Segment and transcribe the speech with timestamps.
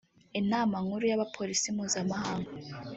[0.39, 2.49] Inama nkuru ya polisi mpuzamahanga